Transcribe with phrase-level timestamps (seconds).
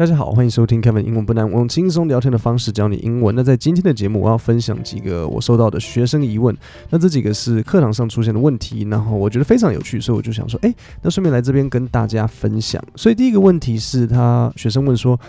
[0.00, 3.34] 大家好，欢迎收听 Kevin 英文不难，我用轻松聊天的方式教你英文。
[3.36, 6.56] 那在今天的节目，我要分享几个我收到的学生疑问。
[6.88, 12.82] 那这几个是课堂上出现的问题，然后我觉得非常有趣，所以我就想说，哎，那顺便来这边跟大家分享。
[12.96, 15.20] 所以第一个问题是他学生问说，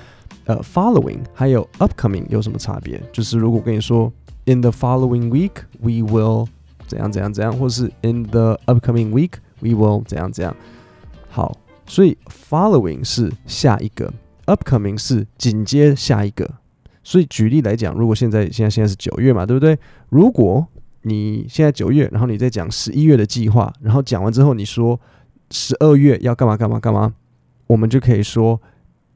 [0.45, 2.97] 呃，following 还有 upcoming 有什么差别？
[3.11, 4.09] 就是如果跟你说
[4.45, 6.47] in the following week we will
[6.87, 10.55] 怎样怎样怎样，或是 in the upcoming week we will 怎样怎样。
[11.29, 12.17] 好，所以
[12.49, 14.09] following 是下一个。
[14.51, 16.55] Upcoming 是紧接下一个，
[17.03, 19.79] 所以举例来讲，如果现在现在现在是九月嘛，对不对？
[20.09, 20.67] 如果
[21.03, 24.99] 你现在九月，然后你再讲十一月的计划，然后讲完之后你说
[25.51, 27.13] 十二月要干嘛干嘛干嘛，
[27.67, 28.61] 我们就可以说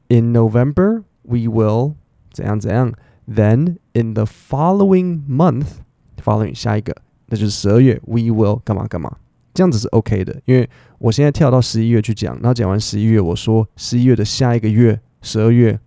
[0.08, 1.92] In November we will
[2.32, 2.94] 怎样怎样
[3.28, 6.96] ，Then in the following month，following 下一个，
[7.26, 9.18] 那就是十二月 we will 干嘛干嘛，
[9.52, 10.66] 这样子是 OK 的，因为
[10.98, 14.98] 我现在跳到十一月去讲，然后讲完十一月，我说十一月的下一个月。
[15.22, 15.78] 十二月，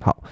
[0.00, 0.22] 好，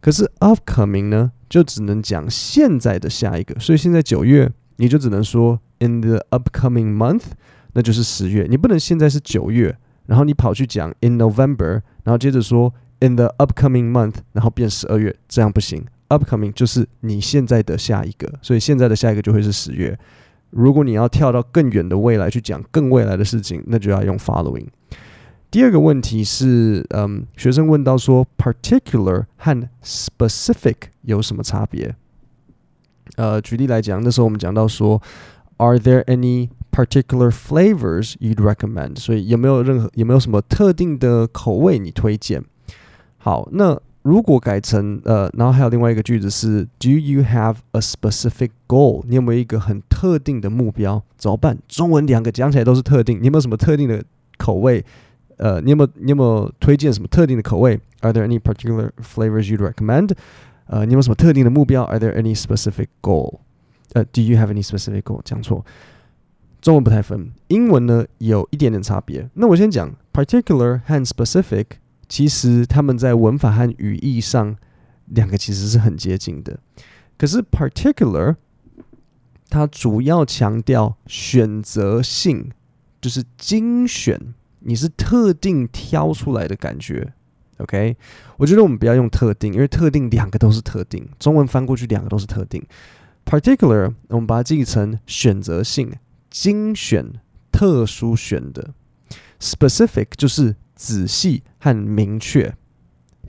[0.00, 7.24] 可是 upcoming 呢，就只能讲现在的下一个，所以现在九月，你就只能说 in the upcoming month，
[7.72, 9.76] 那就是十月，你不能现在是九月，
[10.06, 15.84] 然后你跑去讲 in November，然后接着说 in the upcoming month，然后变十二月，这样不行。
[16.08, 19.98] upcoming 就是你现在的下一个，所以现在的下一个就会是十月。
[20.50, 24.66] 如果你要跳到更远的未来去讲更未来的事情，那就要用 following。
[25.54, 31.94] 第二个问题是，嗯，学生问到说，particular 和 specific 有什么差别？
[33.14, 35.00] 呃，举例来讲，那时候我们讲到说
[35.58, 38.98] ，Are there any particular flavors you'd recommend？
[38.98, 42.42] 所以有没有任何有没有什么特定的口味你推荐？
[43.18, 49.04] 好，那如果改成呃，然后还有另外一个句子是，Do you have a specific goal？
[49.06, 51.04] 你有没有一个很特定的目标？
[51.16, 51.56] 怎么办？
[51.68, 54.02] 中文两个讲起来都是特定，你有没有什么特定的
[54.36, 54.84] 口味？
[55.36, 60.12] 呃，你有没有你有没有推荐什么特定的口味？Are there any particular flavors you'd recommend？
[60.66, 63.40] 呃，你有没有什么特定的目标？Are there any specific goal？
[63.92, 65.20] 呃，Do you have any specific goal？
[65.24, 65.64] 讲错，
[66.60, 69.28] 中文不太分，英文呢有一点点差别。
[69.34, 71.66] 那我先讲 particular 和 specific，
[72.08, 74.56] 其实他们在文法和语义上
[75.06, 76.58] 两个其实是很接近的。
[77.18, 78.36] 可是 particular
[79.50, 82.50] 它主要强调选择性，
[83.00, 84.18] 就是精选。
[84.64, 87.12] 你是特定挑出来的感觉
[87.58, 87.96] ，OK？
[88.38, 92.64] 我觉得我们不要用特定，因为特定两个都是特定，中文翻过去两个都是特定。
[93.24, 95.92] Particular，我们把它记成选择性、
[96.30, 97.20] 精选、
[97.52, 98.74] 特殊选的。
[99.40, 102.54] Specific 就是仔细和明确，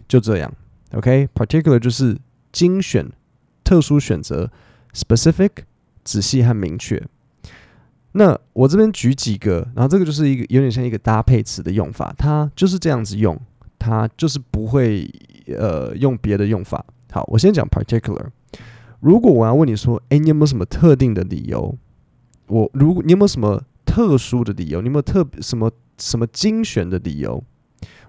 [0.07, 0.53] 就这样
[0.93, 2.17] ，OK？Particular 就是
[2.51, 3.11] 精选、
[3.63, 4.51] 特殊选择
[4.93, 5.51] ，Specific
[6.03, 7.03] 仔细和明确。
[8.17, 13.37] 那我这边举几个，然后这个就是一个有点像一个搭配词的用法，它就是这样子用，
[13.77, 15.05] 它就是不会
[15.47, 16.83] 呃用别的用法。
[17.11, 18.25] 好，我先讲 particular。
[19.01, 21.77] 如果我要问你说，诶，你有没有什么特定的理由？
[22.47, 24.81] 我如果你有没有什么特殊的理由？
[24.81, 27.43] 你有没有特什么什么精选的理由？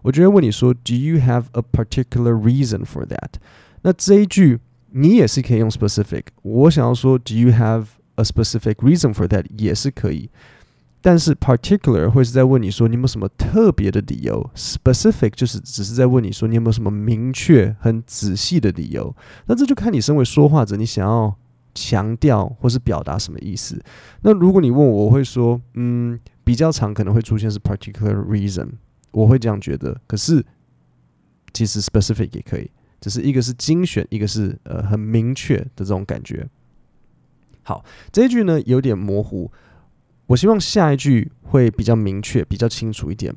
[0.02, 3.40] 我就会问你说，Do you have a particular reason for that？
[3.82, 4.60] 那这一句
[4.92, 6.26] 你也是可以用 specific。
[6.42, 10.30] 我想要说，Do you have A specific reason for that 也是可以，
[11.02, 19.14] 但是 particular 会是在问你说你有没有什么特别的理由，specific 就是只是在问你说你有没有什么明确、很仔细的理由。
[19.46, 21.36] 那这就看你身为说话者，你想要
[21.74, 23.78] 强调或是表达什么意思。
[24.22, 28.70] 那如果你问我，我会说，嗯，比较常可能会出现是 particular reason，
[29.10, 30.00] 我会这样觉得。
[30.06, 30.42] 可是
[31.52, 36.48] 其实 specific 也可以，只是一个是精选，一个是呃很明确的这种感觉。
[37.66, 39.50] 好，这一句呢有点模糊，
[40.28, 43.34] 我希望下一句会比较明确、比较清楚一点。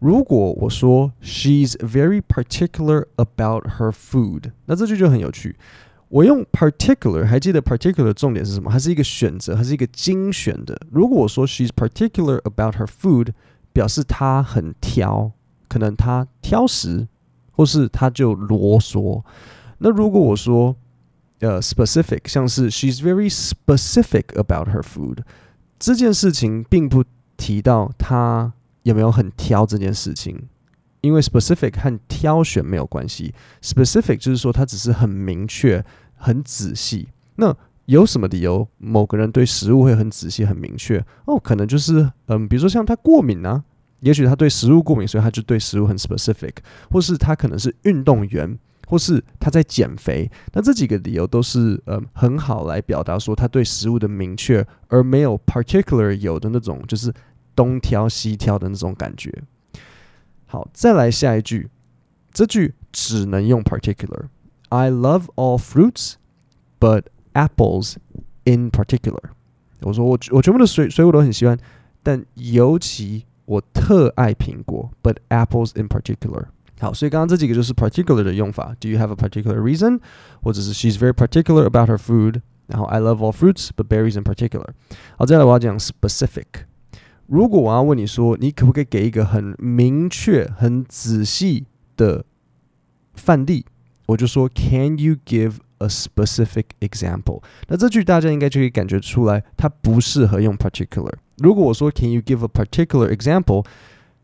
[0.00, 5.54] 如果我说 She's very particular about her food，那这句就很有趣。
[6.08, 8.68] 我用 particular，还记得 particular 重点是什么？
[8.68, 10.76] 它是一个选择，它是一个精选的。
[10.90, 13.28] 如果我说 She's particular about her food，
[13.72, 15.30] 表示她很挑，
[15.68, 17.06] 可能她挑食，
[17.52, 19.22] 或是她就啰嗦。
[19.78, 20.74] 那如果我说
[21.40, 25.18] 呃、，specific，像是 she's very specific about her food
[25.78, 27.04] 这件事情，并不
[27.36, 28.52] 提到她
[28.82, 30.48] 有没有很挑这件事情，
[31.00, 33.32] 因为 specific 和挑选没有关系
[33.62, 35.84] ，specific 就是说她只是很明确、
[36.16, 37.08] 很仔细。
[37.36, 40.98] 那有什么理由某个人对食物会很仔细、很明确？
[41.26, 43.62] 哦，可能就是嗯，比如说像他过敏啊，
[44.00, 46.54] 也许他对食物过敏，所以他就对食物很 specific，
[46.90, 48.58] 或是他可能是运动员。
[48.88, 57.12] 或是他在减肥，那这几个理由都是呃很好来表达说他对食物的明确，而没有 particular 有的那种就是
[57.54, 59.30] 东挑西挑的那种感觉。
[60.46, 61.68] 好，再来下一句，
[62.32, 64.28] 这句只能用 particular。
[64.70, 66.14] I love all fruits,
[66.80, 67.02] but
[67.34, 67.96] apples
[68.44, 69.32] in particular。
[69.82, 71.58] 我说我我全部的水水果都很喜欢，
[72.02, 76.46] 但尤其我特爱苹果，but apples in particular。
[76.79, 78.75] 好，所以刚刚这几个就是 particular 的用法。
[78.79, 79.99] Do you have a particular reason？
[80.41, 82.41] 或者是 She's very particular about her food。
[82.67, 84.69] 然后 I love all fruits, but berries in particular。
[85.17, 86.45] 好，接下来我要讲 specific。
[87.27, 92.25] 如果我要问你说，你可不可以给一个很明确、很仔细的
[93.13, 93.65] 范例？
[94.07, 97.43] 我就说 Can you give a specific example？
[97.67, 101.13] 那这句大家应该就可以感觉出来，它不适合用 particular。
[101.37, 103.65] 如果我说 Can you give a particular example？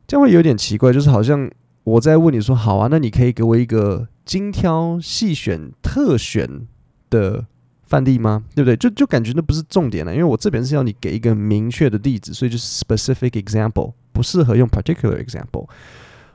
[0.07, 1.49] 这样会有点奇怪，就是好像。
[1.84, 6.66] 我在问你说好啊，那你可以给我一个精挑细选、特选
[7.10, 7.46] 的
[7.82, 8.44] 范例吗？
[8.54, 8.76] 对不对？
[8.76, 15.68] 就就感觉那不是重点了，因为我这边是要你给一个明确的例子，所以就是 specific example，不适合用 particular example。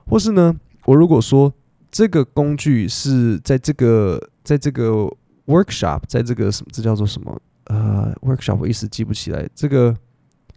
[0.05, 0.55] 或是呢，
[0.85, 1.51] 我如果说
[1.91, 5.11] 这个工具是在这个在这个
[5.47, 7.41] workshop，在这个什么，这叫做什么？
[7.65, 9.95] 呃，workshop 我一时记不起来这个。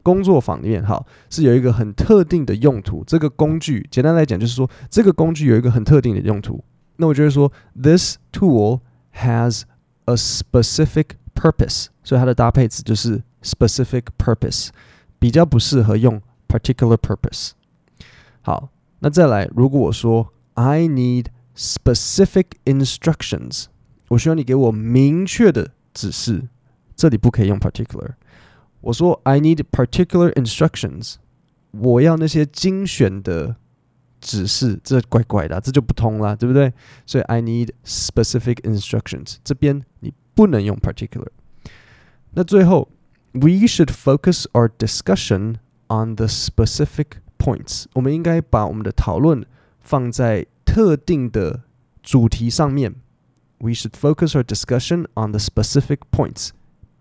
[0.03, 3.05] 工作坊里面，好，是有一个很特定的用途。
[3.05, 6.63] 这个工具，简单来讲，就是说这个工具有一个很特定的用途。
[6.97, 7.51] 那我就会说
[7.81, 8.81] ，This tool
[9.15, 9.63] has
[10.05, 11.87] a specific purpose。
[12.05, 14.71] 所以它的搭配词就是 specific purpose，
[15.19, 17.53] 比较不适合用 particular purpose。
[18.41, 21.27] 好，那再来，如果我说 I need
[21.57, 23.67] specific instructions，
[24.09, 26.49] 我需要你给我明确的指示，
[26.97, 28.15] 这里不可以用 particular。
[28.82, 31.16] 我说 I need particular instructions，
[31.72, 33.56] 我要那些精选的
[34.22, 36.74] 指示，这怪怪的，这就不通了，对不对？
[37.06, 41.28] 所以 I need specific instructions，这边你不能用 particular。
[42.32, 42.90] 那最后，
[43.34, 45.58] We should focus our discussion
[45.90, 47.86] on the specific points。
[47.94, 49.46] 我们应该把我们的讨论
[49.80, 51.62] 放在特定的
[52.02, 52.96] 主题上面。
[53.60, 56.50] We should focus our discussion on the specific points，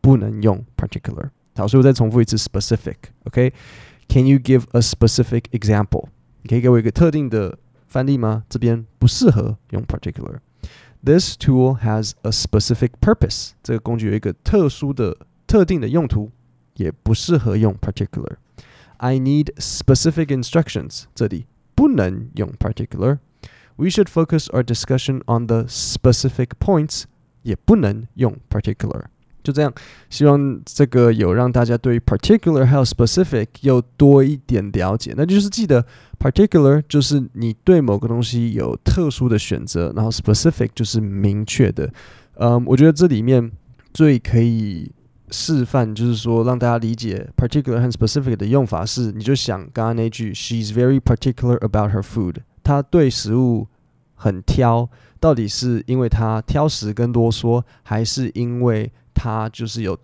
[0.01, 1.31] 不能用 particular。
[1.61, 6.09] 好，所以我再重复一次，specific，OK？Can you give a specific example？
[6.43, 8.45] 你可以给我一个特定的范例吗？
[8.49, 13.51] 这边不适合用 particular。This tool has a specific purpose。
[13.63, 15.17] 这个工具有一个特殊的、
[15.47, 16.31] 特定的用途，
[16.75, 21.05] 也不适合用 particular。I need specific instructions。
[21.15, 27.05] 这里不能用 particular。We should focus our discussion on the specific points。
[27.43, 29.05] 也不能用 particular。
[29.44, 29.74] 就这样，
[30.10, 35.16] 希望这个有让大家对 particular 还有 specific 又多一点了解。
[35.18, 35.84] 那就是记得
[36.20, 41.92] particular 就是你对某个东西有特殊的选择，然后 specific 就是明确的。
[42.36, 43.52] 嗯，我觉得这里面
[43.92, 44.92] 最可以
[45.32, 52.36] 示范，就是说让大家理解 particular 和 specific 的用法是，你就想刚刚那句 She's very particular about her food。
[52.64, 53.68] 她对食物
[54.14, 54.88] 很挑，
[55.20, 58.92] 到底是因为她挑食跟啰嗦，还是因为？
[59.22, 59.96] 他就是有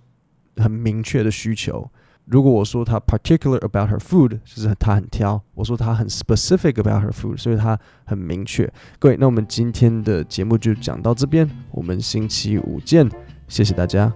[0.58, 1.90] 很明确的需求。
[2.26, 8.72] 如果我说他 particular about her food，就是他很挑；我说他很 specific about her food，所以他很明确。
[9.00, 13.10] 各位，那我们今天的节目就讲到这边，我们星期五见，
[13.48, 14.14] 谢谢大家。